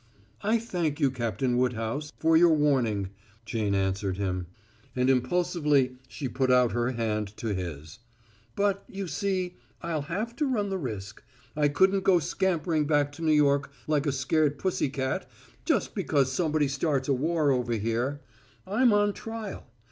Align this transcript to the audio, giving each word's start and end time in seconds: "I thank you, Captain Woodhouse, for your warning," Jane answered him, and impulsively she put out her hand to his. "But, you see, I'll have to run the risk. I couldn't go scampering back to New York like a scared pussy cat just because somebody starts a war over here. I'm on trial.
"I 0.41 0.57
thank 0.57 0.99
you, 0.99 1.11
Captain 1.11 1.57
Woodhouse, 1.59 2.11
for 2.17 2.35
your 2.35 2.55
warning," 2.55 3.11
Jane 3.45 3.75
answered 3.75 4.17
him, 4.17 4.47
and 4.95 5.11
impulsively 5.11 5.97
she 6.07 6.27
put 6.27 6.49
out 6.49 6.71
her 6.71 6.93
hand 6.93 7.37
to 7.37 7.53
his. 7.53 7.99
"But, 8.55 8.83
you 8.87 9.05
see, 9.05 9.57
I'll 9.83 10.01
have 10.01 10.35
to 10.37 10.47
run 10.47 10.69
the 10.69 10.79
risk. 10.79 11.21
I 11.55 11.67
couldn't 11.67 12.03
go 12.03 12.17
scampering 12.17 12.87
back 12.87 13.11
to 13.11 13.21
New 13.21 13.31
York 13.31 13.71
like 13.85 14.07
a 14.07 14.11
scared 14.11 14.57
pussy 14.57 14.89
cat 14.89 15.29
just 15.65 15.93
because 15.93 16.31
somebody 16.31 16.67
starts 16.67 17.07
a 17.07 17.13
war 17.13 17.51
over 17.51 17.73
here. 17.73 18.21
I'm 18.65 18.91
on 18.93 19.13
trial. 19.13 19.67